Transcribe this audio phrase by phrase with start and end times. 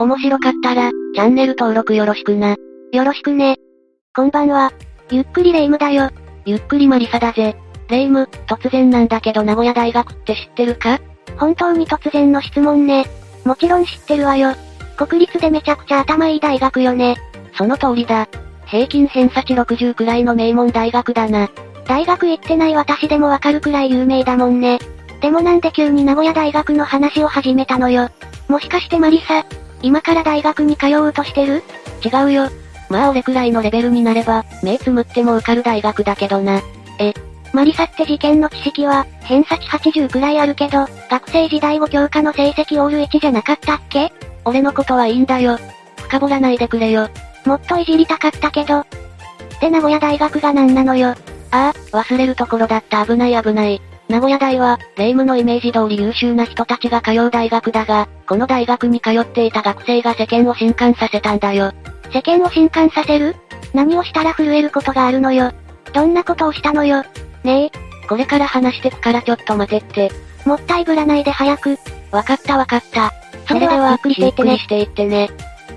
[0.00, 2.56] 面白かったら、チャンネル登録よろしくな。
[2.92, 3.58] よろしくね。
[4.12, 4.72] こんばんは。
[5.08, 6.10] ゆっくりレ夢ムだよ。
[6.44, 7.54] ゆっくりマリサだぜ。
[7.88, 10.98] レ夢ム、突然なんだけど名古屋大学って知ってるか？
[11.36, 13.06] 本当に突然の質問ね。
[13.44, 14.56] もちろん知ってるわよ。
[14.96, 17.16] 国立でめちゃくちゃ頭いい大学よね。
[17.56, 18.26] その通りだ。
[18.66, 21.48] 平均偏差値60くらいの名門大学だな。
[21.86, 24.80] 大学行ってない私でもわかるくらい有名だもんね。
[25.20, 28.08] でもなんで急に名古屋大学の話を始めたのよ。
[28.48, 29.46] もしかしてマリサ、
[29.84, 31.62] 今から大学に通おうとしてる？
[32.02, 32.48] 違うよ。
[32.88, 36.62] まあ俺くらいのレベルになれば、目つむっても受かる大学だけどな。
[36.98, 37.12] え、
[37.52, 44.10] マリサって受験の知識は、偏差値80くらいあるけど、学生時代5教科の成績オール1じゃなかったっけ？
[44.46, 45.58] 俺のことはいいんだよ。
[45.96, 47.10] 深掘らないでくれよ。
[47.44, 48.86] もっといじりたかったけど。
[49.60, 51.08] で名古屋大学が何なのよ。
[51.50, 53.82] ああ、忘れるところだった危ない危ない。
[54.08, 61.72] 名古屋大は、霊夢のイメージ通り優秀な人たちが通う大学だが、この大学に通っていた学生が世間を震撼させたんだよ。
[62.12, 63.34] 世間を震撼させる？
[63.72, 65.52] 何をしたら震えることがあるのよ。
[65.92, 67.02] どんなことをしたのよ。
[67.42, 67.70] ねえ。
[68.08, 70.12] これから話してくからちょっと待てって。
[70.44, 71.78] もったいぶらないで早く。
[72.10, 73.12] わかったわかった。
[73.48, 74.58] それでは、ゆっくりしていってね。
[74.58, 75.30] していってね。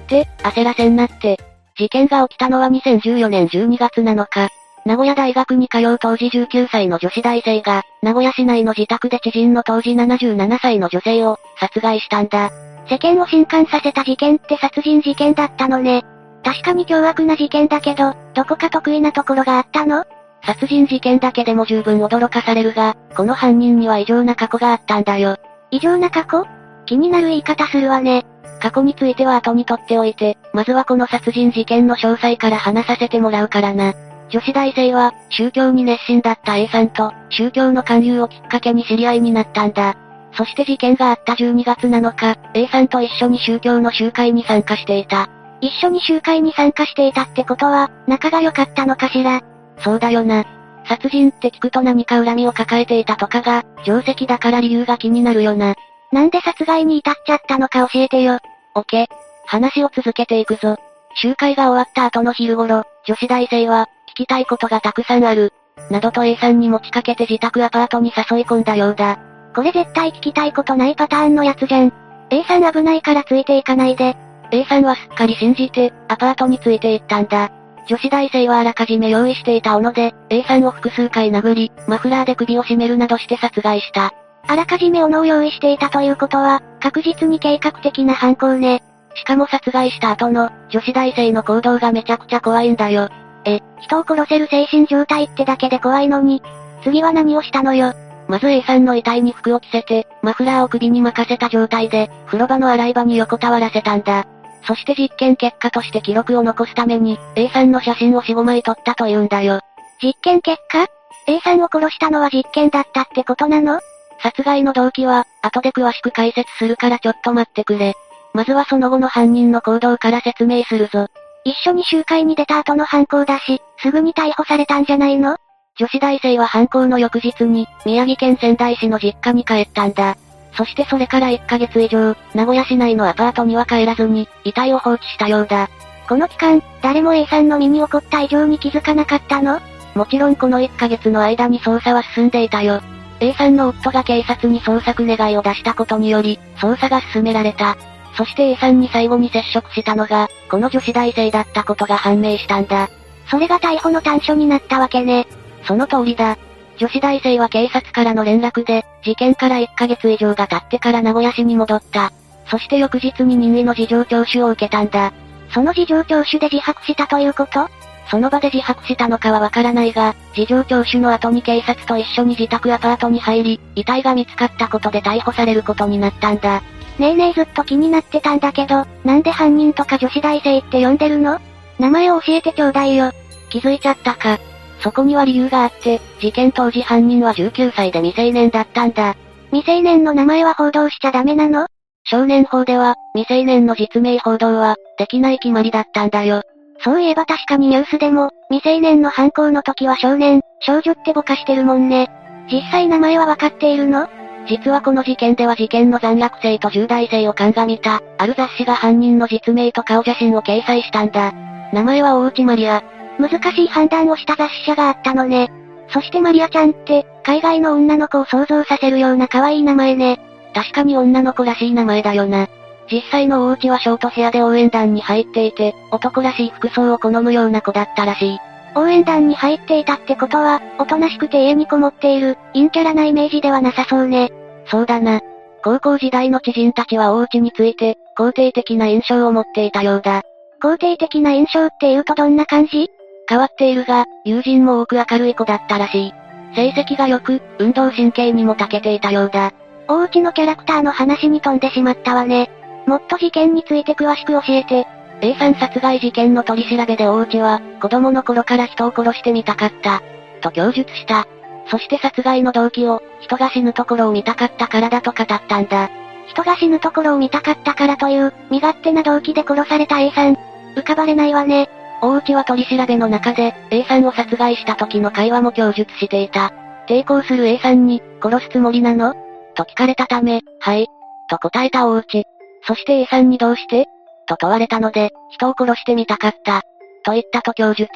[0.09, 1.39] で、焦らせんなって。
[1.77, 4.49] 事件が起きたのは2014年12月7日。
[4.87, 12.51] 名古屋大学に通う当時19歳の女子大生が、名古屋市内の自宅で知人の当時77歳の女性を殺害したんだ。
[12.89, 16.05] 世間を震撼させた事件って殺人事件だったのね。
[16.41, 20.05] 確かに凶悪な事件だけど、どこか得意なところがあったの？
[20.45, 25.35] 殺人事件だけでも十分驚かされるが、この犯人には異常な過去があったんだよ。
[25.69, 26.45] 異常な過去？
[26.85, 28.25] 気になる言い方するわね。
[28.61, 33.93] 過去については後に取っておいて、まずはこの殺人事件の詳細から話させてもらうからな。
[34.29, 39.95] 女子大生は、宗教に熱心だった A さんと、宗教の勧誘をきっかけに知り合いになったんだ。
[40.33, 45.29] そして事件があった12月7日、A さんと一緒に宗教の集会に参加していた。
[45.61, 49.41] 一緒に集会に参加していたってことは、仲が良かったのかしら？
[49.79, 50.45] そうだよな。
[50.85, 55.75] 殺人って聞くと何か恨みを抱えていたとかが、定石だから理由が気になるよな。
[56.11, 58.39] なんで殺害に至っちゃったのか教えてよ。
[58.75, 59.07] オケ。
[59.45, 60.77] 話を続けていくぞ。
[61.15, 63.87] 集会が終わった後の昼頃、女子大生は、
[64.17, 65.53] きたいことがたくさんある。
[65.91, 69.19] などと A さんに持ちかけて自宅アパートに誘い込んだようだ。
[69.55, 71.93] これ絶対聞きたいことないパターンのやつじゃん。
[72.29, 74.17] A さん危ないからついていかないで。
[74.51, 77.51] A さんはすっかり信じて、アパートについて行ったんだ。
[77.87, 84.13] 女子大生はあらかじめ用意していた斧で、A さんを複数回殴り、マフラーで首を絞めるなどして殺害した。
[84.49, 88.83] あらかじめ斧を用意していたということは、確実に計画的な犯行ね。
[89.15, 93.09] しかも殺害した後の、女子大生の行動がめちゃくちゃ怖いんだよ。
[93.45, 96.41] え、人を殺せる精神状態ってだけで怖いのに、
[96.83, 97.93] 次は何をしたのよ。
[98.27, 104.25] まず A さんの遺体に服を着せて、マフラーを首に巻かせた状態で、風呂場の洗い場に横たわらせたんだ。
[104.65, 109.61] そして実験結果として記録を残すために、A さんの写真を4、5枚撮ったと言うんだよ。
[110.03, 110.87] 実験結果
[111.27, 113.79] ?A さんを殺したのは実験だったってことなの？
[114.21, 117.93] 殺害の動機は、後で詳しく解説するからちょっと待ってくれ。
[118.33, 121.07] まずはその後の犯人の行動から説明するぞ。
[121.47, 125.37] 一緒に集会に出た後の犯行だし、すぐに逮捕されたんじゃないの？
[125.77, 130.17] 女子大生は犯行の翌日に、宮城県仙台市の実家に帰ったんだ。
[130.57, 135.69] そしてそれから1ヶ月以上、名古屋市内のアパートには帰らずに、遺体を放置したようだ。
[136.09, 139.61] この期間、誰も A さんの身に起こった異常に気づかなかったの？
[139.95, 142.81] もちろんこの1ヶ月の間に捜査は進んでいたよ。
[143.21, 147.77] A さんの夫が警察に捜索願いを出したことにより、捜査が進められた。
[148.17, 152.89] そして A さんに最後に接触したのが、この女子大生だったことが判明したんだ。
[153.29, 155.27] それが逮捕の短所になったわけね。
[155.65, 156.37] その通りだ。
[156.77, 162.11] 女子大生は警察からの連絡で、事件から1ヶ月以上が経ってから名古屋市に戻った。
[162.49, 165.13] そして翌日に任意の事情聴取を受けたんだ。
[165.53, 167.69] その事情聴取で自白したということ？
[168.09, 176.63] その場で自白したのかはわからないが、事情聴取の後に警察と一緒に自宅アパートに入り、遺体が見つかったことで逮捕されることになったんだ。
[176.99, 181.39] ねえねえずっと気になってたんだけど、なんで犯人とか女子大生って呼んでるの？
[181.79, 183.11] 名前を教えてちょうだいよ。
[183.49, 184.39] 気づいちゃったか。
[184.81, 189.15] そこには理由があって、事件当時犯人は19歳で未成年だったんだ。
[189.51, 191.67] 未成年の名前は報道しちゃダメなの？
[192.03, 196.41] 少年法では、未成年の実名報道は、できない決まりだったんだよ。
[196.83, 202.09] そういえば確かにニュースでも、未成年の犯行の時は少年、少女ってぼかしてるもんね。
[202.51, 204.07] 実際名前はわかっているの？
[204.47, 211.33] 実はこの事件では事件の残落性と重大性を鑑みた、ある雑誌が犯人の実名と顔写真を掲載したんだ。
[211.73, 212.83] 名前は大内マリア。
[213.19, 215.51] 難しい判断をした雑誌社があったのね。
[215.89, 220.19] そしてマリアちゃんって、海外の女の子を想像させるような可愛い名前ね。
[220.53, 222.47] 確かに女の子らしい名前だよな。
[222.89, 228.39] 実際の大内はショートヘアで応援団に入っていて、男らしい服装を好むような子だったらしい。
[228.75, 234.31] 応援団に入っていたってことは、おとなしくて家にこもっている、陰キャラなイメージではなさそうね。
[234.69, 235.21] そうだな。
[235.63, 240.23] 高校時代の知人たちは大内について、肯定的な印象を持っていたようだ。
[240.61, 242.89] 肯定的な印象って言うとどんな感じ？
[243.29, 246.13] 変わっているが、友人も多く明るい子だったらしい。
[246.55, 249.51] 成績が良く、運動神経にも長けていたようだ。
[249.87, 252.49] 大内のキャラクターの話に飛んでしまったわね。
[252.85, 254.87] もっと事件について詳しく教えて。
[255.21, 260.01] A さん殺害事件の取り調べで大内は、子供の頃から人を殺してみたかった。
[260.41, 261.27] と供述した。
[261.69, 265.89] そして殺害の動機を、人が死ぬところを見たかったからだと語ったんだ。
[266.27, 270.37] 人が死ぬところを見たかったからという、身勝手な動機で殺された A さん。
[270.75, 271.69] 浮かばれないわね。
[272.01, 276.53] 大内は取り調べの中で、A さんを殺害した時の会話も供述していた。
[276.87, 279.13] 抵抗する A さんに、殺すつもりなの？
[279.55, 280.87] と聞かれたため、はい。
[281.29, 282.25] と答えた大内。
[282.63, 283.87] そして A さんにどうして？
[284.27, 286.61] と問われたので、人を殺してみたかった。
[287.03, 287.87] と言ったと供述。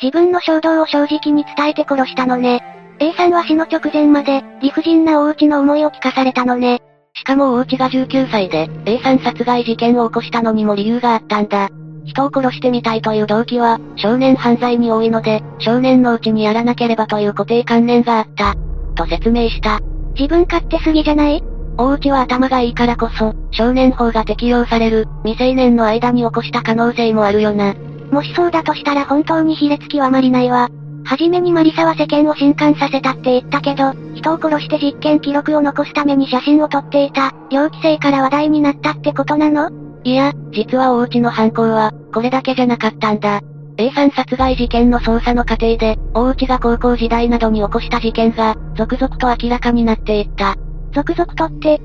[0.00, 2.62] 自分の衝動を正直に伝えて殺したのね。
[3.02, 6.82] A さんは死の直前まで、理不尽な大内の思いを聞かされたのね。
[7.14, 11.70] しかも大内が19歳で、A さん殺害事件を起こしたのにも理由があったんだ。
[12.04, 18.54] 人を殺してみたいという動機は、少年犯罪に多いので、少年のうちにやらなければという固定観念があった。
[18.94, 19.80] と説明した。
[20.18, 21.42] 自分勝手すぎじゃない？
[21.78, 27.74] 大内は頭がいいからこそ、少年法が適用される、未成年の間に起こした可能性もあるよな。
[28.10, 30.68] もしそうだとしたら本当に卑劣極まりないわ。
[31.04, 39.70] はじめにマリサは世間を震撼させたって言ったけど、人を殺して実験記録を残すために写真を撮っていた、猟奇性から話題になったってことなの？
[40.04, 43.40] いや、実は大内の犯行は、これだけじゃなかったんだ。
[43.76, 50.56] A さん殺害事件の捜査の過程で、大内が高校時代などに起こした事件が、続々と明らかになっていった。
[50.92, 51.80] 続々とって、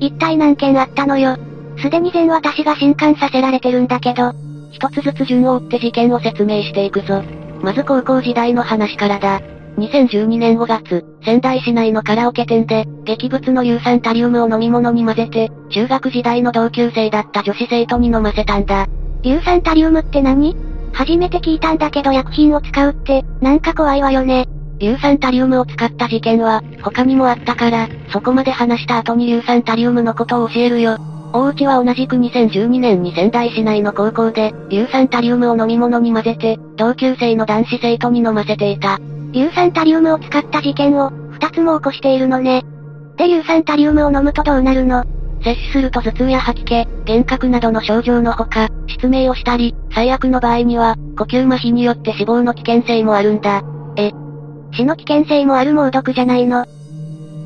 [0.00, 1.36] 一体何件あったのよ？
[1.78, 4.32] すでに全私が震撼させられてるんだけど、
[4.70, 7.22] 一つずつ順を追って事件を説明していくぞ。
[7.62, 9.40] まず高校時代の話からだ。
[9.78, 18.86] 2012年5月、仙台市内のカラオケ店で、劇物の硫酸タリウムを飲み物に混ぜて、中学時代の同級生だった女子生徒に飲ませたんだ。
[19.22, 20.56] 硫酸タリウムって何？
[20.92, 24.46] 初めて聞いたんだけど薬品を使うって、なんか怖いわよね。
[24.78, 30.98] 硫酸タリウムを使った事件は、他にもあったから、そこまで話した後に硫酸タリウムのことを教えるよ。
[31.32, 38.98] 大内は同じく2012年に仙台市内の高校で、硫酸タリウムを飲み物に混ぜて、同級生の男子生徒に飲ませていた。
[39.32, 42.62] 硫酸タリウムを使った事件を、二つも起こしているのね。
[43.16, 45.04] で硫酸タリウムを飲むとどうなるの？
[45.42, 53.62] 摂取すると頭痛や吐き気、幻覚などの症状のほか、失明をしたり、最悪の場合には、呼吸麻痺によって死亡の危険性もあるんだ。
[53.96, 54.12] え、
[54.74, 56.66] 死の危険性もある猛毒じゃないの？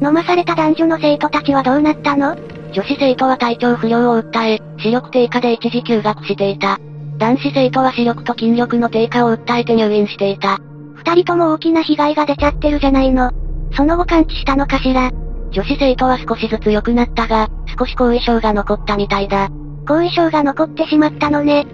[0.03, 2.37] 飲まされた男女の生徒たちはどうなったの？
[2.77, 6.79] 女子生徒は体調不良を訴え、視力低下で一時休学していた。
[7.17, 10.59] 男子生徒は視力と筋力の低下を訴えて入院していた。
[10.97, 13.31] 二人とも大きな被害が出ちゃってるじゃないの。
[13.73, 15.11] その後完治したのかしら。
[15.53, 19.49] 女子生徒は少しずつ良くなったが、少し後遺症が残ったみたいだ。
[19.87, 21.67] 後遺症が残ってしまったのね。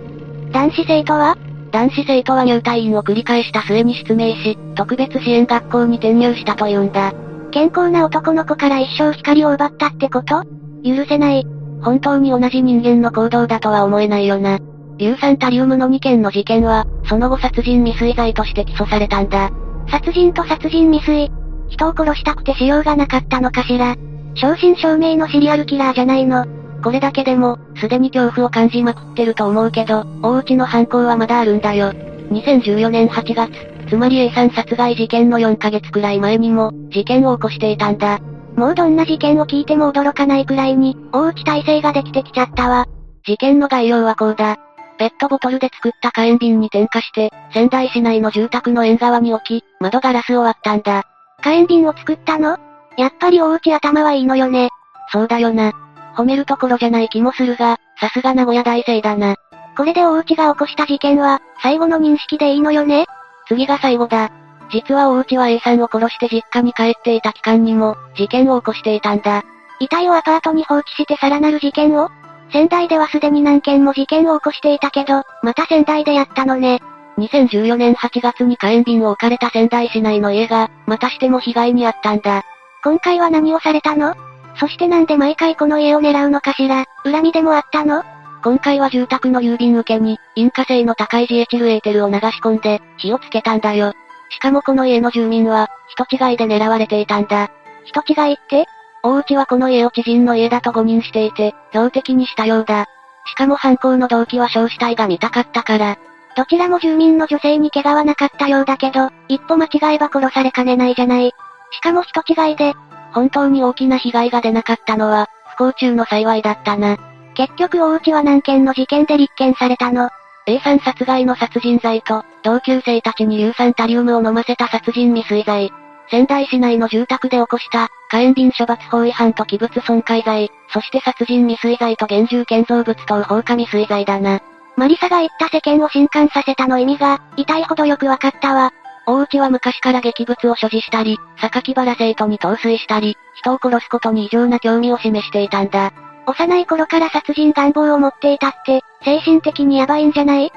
[0.52, 1.36] 男子生徒は？
[1.72, 7.12] 男子生徒は入退院を繰り返した末に失明し、特別支援学校に転入したというんだ。
[7.50, 10.44] 健康な男の子から一生光を奪ったってこと？
[10.84, 11.46] 許せない。
[11.82, 14.58] 本当に同じ人間の行動だとは思えないよな。
[14.98, 19.50] 硫酸タリウムの2件の事件は、その後殺人未遂罪として起訴されたんだ。
[19.88, 21.30] 殺人と殺人未遂。
[21.68, 23.96] 人を殺したくてしようがなかったのかしら。
[24.34, 26.46] 正真正銘のシリアルキラーじゃないの。
[26.82, 31.92] これだけでも、すでに恐怖を感じまくってると思うけど、大内の犯行はまだあるんだよ。
[32.30, 33.52] 2014年8月、
[33.88, 38.20] つまり A さん殺害事件の4ヶ月くらい前にも、事件を起こしていたんだ。
[38.56, 42.86] もうどんな事件を聞いても驚かないくらいに、大内体制ができてきちゃったわ。
[43.24, 44.58] 事件の概要はこうだ。
[44.98, 51.04] ペットボトルで作った火炎瓶に点火して、仙台市内の住宅の縁側に置き、窓ガラスを割ったんだ。
[51.42, 52.58] 火炎瓶を作ったの？
[52.98, 54.68] やっぱり大内頭はいいのよね。
[55.10, 55.72] そうだよな。
[56.14, 59.36] 褒めるところじゃない気もするが、さすが名古屋大生だな。
[59.76, 63.06] これで大内が起こした事件は、最後の認識でいいのよね？
[63.48, 64.30] 次が最後だ。
[64.72, 69.44] 実は大内は A さんを殺して実家に帰っていた期間にも、事件を起こしていたんだ。
[69.80, 72.10] 遺体をアパートに放置してさらなる事件を？
[72.52, 76.80] 仙台ではすでに何件も事件を起こしていたけど、また仙台でやったのね。
[77.18, 82.42] 2014年8月に火炎瓶を置かれた仙台市内の家が、またしても被害に遭ったんだ。
[82.82, 84.14] 今回は何をされたの？
[84.56, 86.86] そしてなんで毎回この家を狙うのかしら？
[87.04, 88.04] 恨みでもあったの？
[88.42, 93.94] 今回は住宅の郵便受けに、引火性の高いジエチルエーテルを流し込んで、火をつけたんだよ。
[94.32, 97.50] しかもこの家の住民は、人違いで狙われていたんだ。
[97.84, 98.66] 人違いって？
[99.02, 102.86] 大内はこの家を知人の家だと誤認していて、標的にしたようだ。
[103.26, 105.98] しかも犯行の動機は焼死体が見たかったから。
[106.34, 111.32] どちらも住民の女性に怪我はなかったようだけど、一歩間違えば殺されかねないじゃない。
[111.72, 112.74] しかも人違いで、
[113.12, 116.96] 本当に大きな被害が出なかったのは、不幸中の幸いだったな。
[117.34, 120.10] 結局大内は何件の事件で立件されたの
[120.46, 125.70] ？A さん殺害の殺人罪と、同級生たちに硫酸タリウムを飲ませた殺人未遂罪。
[126.10, 134.40] 仙台市内の住宅で起こした、火炎瓶処罰法違反と器物損壊罪、そして殺人未遂罪と厳重建造物等放火未遂罪だな。
[134.76, 138.72] マリサが言った世間を震撼させたの意味が、痛いほどよくわかったわ。
[139.06, 145.92] 大内は昔から劇物を所持したり、榊原生徒に陶酔したり、人を殺すことに異常な興味を示していたんだ。
[146.26, 150.52] 幼い頃から殺人願望を持っていたって、精神的にヤバいんじゃない？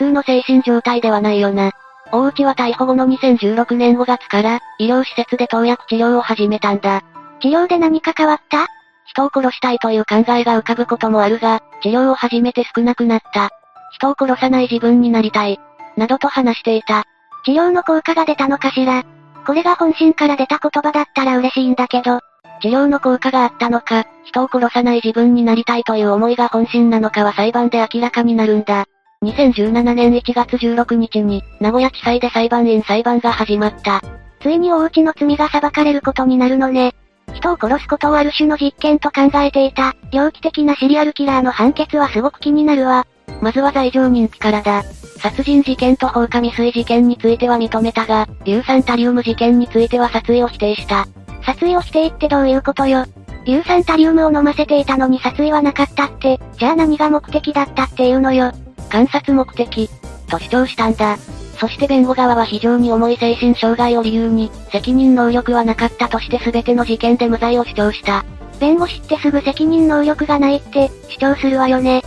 [0.00, 1.72] 通の精神状態ではないよな。
[2.10, 7.02] 大内は逮捕後の2016年5月から、医療施設で投薬治療を始めたんだ。
[7.40, 8.66] 治療で何か変わった？
[9.04, 13.50] 人を殺したいという考えが浮かぶこともあるが、治療を始めて少なくなった。
[13.92, 15.60] 人を殺さない自分になりたい。
[15.98, 17.04] などと話していた。
[17.44, 19.04] 治療の効果が出たのかしら？
[19.46, 22.20] これが本心から出た言葉だったら嬉しいんだけど。
[22.62, 28.86] 治療の効果があったのか、人を殺さない自分になりたいという思いが本心なのかは裁判で明らかになるんだ。
[29.22, 34.00] 2017年1月16日に、名古屋地裁で裁判員裁判が始まった。
[34.40, 36.94] ついに大内の罪が裁かれることになるのね。
[37.34, 43.06] 人を殺すことをある種の実験と考えていた、猟奇的なシリアルキラーの判決はすごく気になるわ。
[43.42, 44.82] まずは罪状認否からだ。
[45.18, 51.06] 殺人事件と放火未遂事件については認めたが、硫酸タリウム事件については殺意を否定した。
[51.44, 53.04] 殺意を否定ってどういうことよ。
[53.44, 58.52] 硫酸タリウムを飲ませていたのに殺意はなかったって、じゃあ何が目的だったっていうのよ。
[58.90, 59.88] 観察目的、
[60.28, 61.16] と主張したんだ。
[61.58, 68.24] そして弁護側は非常に重い精神障害を理由に、責任能力はなかったとして全ての事件で無罪を主張した。
[68.58, 72.02] 弁護士ってすぐ責任能力がないって、主張するわよね。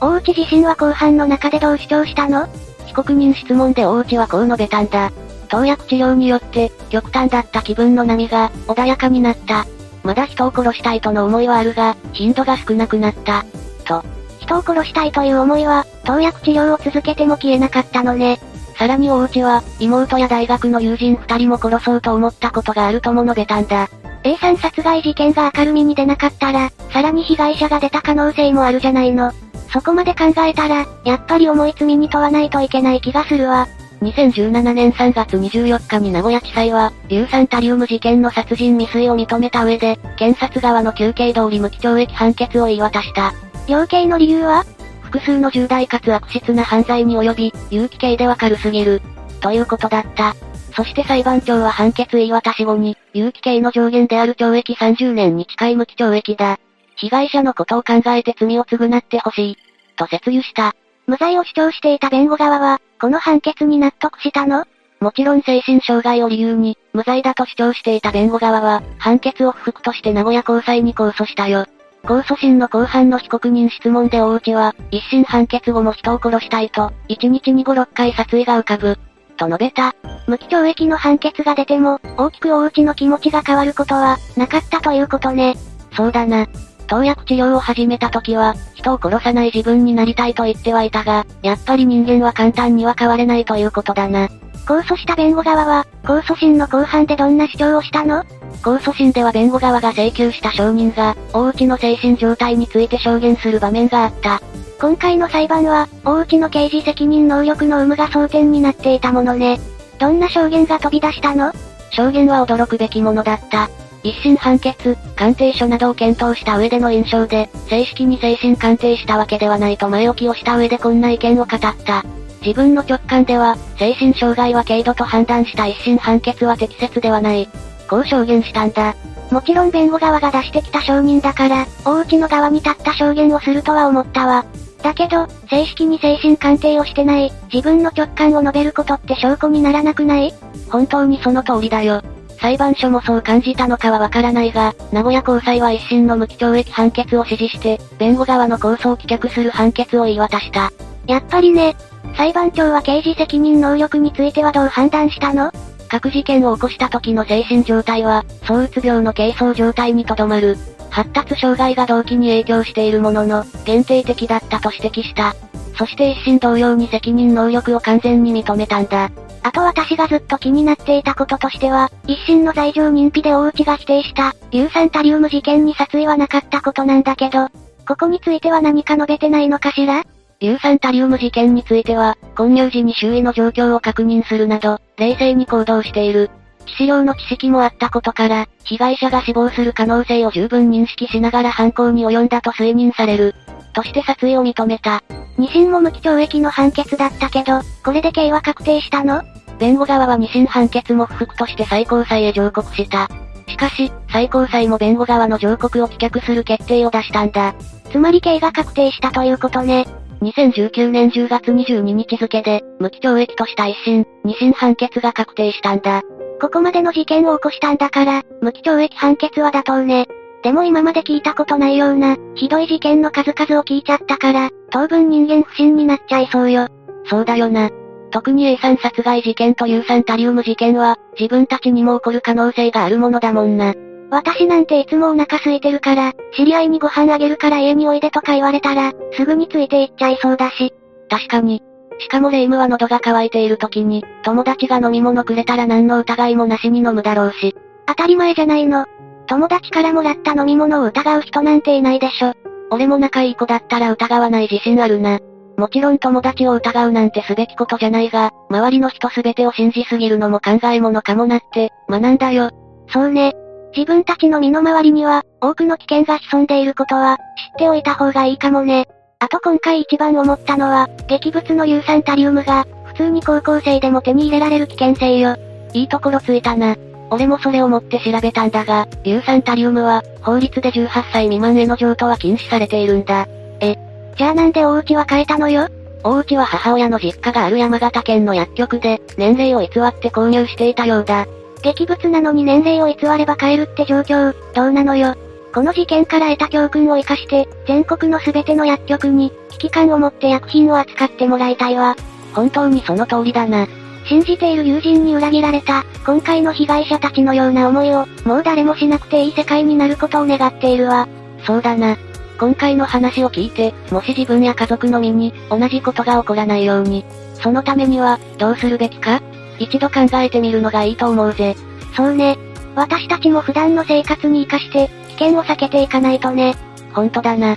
[0.00, 2.46] 大内自身は後半の中でどう主張したの？
[2.86, 5.10] 被告人質問で大内はこう述べたんだ。
[5.48, 9.64] 投薬治療によって、極端だった気分の波が、穏やかになった。
[10.02, 13.44] まだ人を殺したいとの思いはあるが、頻度が少なくなった。
[13.84, 14.04] と。
[14.46, 18.38] 人を殺したいという思いは、投薬治療を続けても消えなかったのね。
[18.78, 23.88] さらに大内は、妹や大学の友人二人も殺そうと思ったことがあるとも述べたんだ。
[24.22, 29.32] A さん殺害事件が明るみに出なかったら、さらに被害者が出た可能性もあるじゃないの。
[29.72, 33.66] そこまで考えたら、やっぱり重い罪に問わないといけない気がするわ。
[34.02, 43.32] 2017年3月24日に名古屋地裁は、硫酸タリウム事件の殺人未遂を認めた上で、検察側の求刑通り無期懲役判決を言い渡した。
[43.66, 44.64] 量刑の理由は？
[45.02, 49.02] 複数の重大かつ悪質な犯罪に及び、有期刑では軽すぎる。
[49.40, 50.34] ということだった。
[50.74, 56.58] そして裁判長は判決言い渡し後に、有期刑の上限である懲役30年に近い無期懲役だ。
[56.96, 59.56] 被害者のことを考えて罪を償ってほしい。
[59.96, 60.74] と説諭した。
[61.06, 64.64] 無罪を主張していた弁護側は、この判決に納得したの？
[65.00, 71.66] もちろん精神障害を理由に、無罪だと主張していた弁護側は、判決を不服として名古屋高裁に控訴したよ。
[72.06, 78.96] 控訴審の後半の被告人質問で大内は、一審判決後も人を殺したいと、1日に5、6回殺意が浮かぶ。
[79.36, 79.94] と述べた。
[80.26, 85.56] 無期懲役の判決が出ても、大きく大内の気持ちが変わることは、なかったということね。
[85.96, 86.46] そうだな。
[86.86, 94.28] 投薬治療を始めた時は、人を殺さない自分になりたいと言ってはいたが、やっぱり人間は簡単には変われないということだな。
[94.66, 98.24] 控訴した弁護側は、控訴審の後半でどんな主張をしたの？
[98.62, 104.42] 控訴審では弁護側が請求した証人が、大内の精神状態について証言する場面があった。
[104.80, 109.60] 今回の裁判は、大内の刑事責任能力の有無が争点になっていたものね。
[110.00, 111.52] どんな証言が飛び出したの？
[111.92, 113.70] 証言は驚くべきものだった。
[114.02, 122.04] 一審判決、鑑定書などを検討した上での印象で、正式に精神鑑定したわけではないと前置きをした上でこんな意見を語った。
[122.46, 127.48] 自分の直感では、精神障害は軽度と判断した一審判決は適切ではない。
[127.90, 128.94] こう証言したんだ。
[129.32, 134.44] もちろん弁護側が出してきた証人だから、大内の側に立った証言をするとは思ったわ。
[134.80, 140.32] だけど、正式に精神鑑定をしてない、自分の直感を述べることって証拠にならなくない？
[140.70, 142.00] 本当にその通りだよ。
[142.38, 150.70] 裁判所もそう感じたのかはわからないが、名古屋高裁は一審の無期懲役判決を支持して、弁護側の控訴を棄却する判決を言い渡した。
[151.08, 151.74] やっぱりね、
[152.16, 155.52] 裁判長は刑事責任能力についてはどう判断したの？
[155.88, 160.56] 各事件を起こした時の精神状態は、躁うつ病の軽装状態にとどまる。
[160.90, 165.36] 発達障害が動機に影響しているものの、限定的だったと指摘した。
[165.76, 169.10] そして一審同様に責任能力を完全に認めたんだ。
[169.42, 177.48] あと私がずっと気になっていたこととしては、一審の罪状認否で大内が否定した、硫酸タリウム事件に殺意はなかったことなんだけど、
[177.86, 180.02] ここについては何か述べてないのかしら？
[180.40, 186.30] 硫酸タリウム事件については、混入時に周囲の状況を確認するなど、冷静に行動している。
[186.66, 193.34] 致死量の知識もあったことから、被害者が死亡する可能性を十分認識しながら犯行に及んだと推認される。
[193.72, 195.02] として殺意を認めた。
[195.38, 199.22] 二審も無期懲役の判決だったけど、これで刑は確定したの？
[199.58, 203.08] 弁護側は二審判決も不服として最高裁へ上告した。
[203.48, 207.54] しかし、最高裁も弁護側の上告を棄却する決定を出したんだ。
[207.90, 209.86] つまり刑が確定したということね。
[210.22, 216.02] 2019年10月22日付で、無期懲役とした一審、二審判決が確定したんだ。
[216.40, 220.06] ここまでの事件を起こしたんだから、無期懲役判決は妥当ね。
[220.42, 226.68] でも今まで聞いたことないような、ひどい事件の数々を聞いちゃったから、当分人間不信になっちゃいそうよ。
[227.04, 227.70] そうだよな。
[228.10, 233.74] 特に A さん殺害事件と硫酸タリウム事件は、自分たちにも起こる可能性があるものだもんな。
[234.10, 240.72] 私なんていつもお腹空いてるから、知り合いにご飯あげるから家においでとか言われたら、すぐについて行っちゃいそうだし。
[241.08, 241.62] 確かに。
[241.98, 247.56] しかもレイムは喉が渇いている時に、友達が飲み物くれたら何の疑いもなしに飲むだろうし。
[247.86, 248.86] 当たり前じゃないの。
[249.26, 252.32] 友達からもらった飲み物を疑う人なんていないでしょ。
[252.70, 255.18] 俺も仲いい子だったら疑わない自信あるな。
[255.56, 262.50] もちろん友達を疑うなんてすべきことじゃないが、周りの人すべてを信じすぎるのも考えものかもなって、学んだよ。
[262.88, 263.34] そうね。
[263.76, 267.22] 自分たちの身の回りには、多くの危険が潜んでいることは、知っ
[267.58, 268.88] ておいた方がいいかもね。
[269.18, 275.36] あと今回一番思ったのは、劇物の硫酸タリウムが、普通に高校生でも手に入れられる危険性よ。
[275.74, 276.74] いいところついたな。
[277.10, 283.26] 俺もそれを持って調べたんだが、硫酸タリウムは、法律で18歳未満への譲渡は禁止されているんだ。
[283.60, 283.76] え、
[284.16, 285.68] じゃあなんで大内は変えたのよ？
[286.02, 291.26] 大内は母親の実家がある山形県の薬局で、年齢を偽って購入していたようだ。
[291.62, 295.14] 劇物なのに年齢を偽れば買えるって状況、どうなのよ。
[295.52, 301.96] この事件から得た教訓を活かして、全国の全ての薬局に、危機感を持って薬品を扱ってもらいたいわ。
[302.34, 303.66] 本当にその通りだな。
[304.04, 311.08] 信じている友人に裏切られた、今回の被害者たちのような思いを、もう誰もしなくていい世界になることを願っているわ。
[311.46, 311.96] そうだな。
[312.38, 319.22] 今回の話を聞いて、もし自分や家族の身に、同じことが起こらないように、そのためには、どうするべきか？
[319.58, 321.56] 一度考えてみるのがいいと思うぜ。
[321.96, 322.38] そうね。
[322.74, 326.54] 私たちも普段の生活に活かして、危険を避けていかないとね。
[326.92, 327.56] ほんとだな。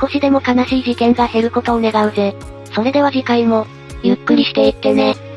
[0.00, 2.34] 少しでも悲しい事件が減ることを願うぜ。
[2.74, 3.66] それでは次回も、
[4.02, 5.27] ゆっくりしていってね。